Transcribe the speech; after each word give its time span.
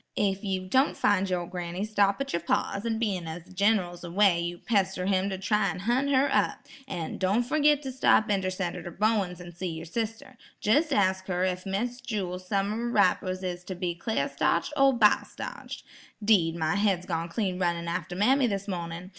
"Ef 0.17 0.43
you 0.43 0.65
don' 0.67 0.95
fin' 0.95 1.27
your 1.27 1.45
granny, 1.45 1.85
stop 1.85 2.19
at 2.19 2.33
yer 2.33 2.39
pa's 2.39 2.87
an' 2.87 2.97
bein' 2.97 3.27
as 3.27 3.43
the 3.43 3.53
Gin'ral's 3.53 4.03
away 4.03 4.41
yer 4.41 4.57
pester 4.57 5.05
him 5.05 5.29
to 5.29 5.37
try 5.37 5.67
an' 5.69 5.81
hunt 5.81 6.09
her 6.09 6.27
up. 6.33 6.65
An' 6.87 7.19
don' 7.19 7.43
fergit 7.43 7.83
to 7.83 7.91
stop 7.91 8.27
inter 8.27 8.49
Senator 8.49 8.89
Bowen's 8.89 9.39
an' 9.39 9.51
see 9.51 9.67
yer 9.69 9.85
sister. 9.85 10.37
Jes' 10.59 10.91
ask 10.91 11.27
her 11.27 11.45
ef 11.45 11.67
Miss 11.67 12.01
Jewel's 12.01 12.47
summer 12.47 12.89
wrappers 12.89 13.43
is 13.43 13.63
to 13.65 13.75
be 13.75 13.93
clar 13.93 14.27
starched 14.27 14.73
or 14.75 14.91
biled 14.91 15.27
starched. 15.27 15.85
'Deed, 16.25 16.55
my 16.55 16.77
head's 16.77 17.05
clean 17.29 17.59
gone 17.59 17.59
runnin' 17.67 17.87
after 17.87 18.15
mammy 18.15 18.47
this 18.47 18.67
mornin'. 18.67 19.09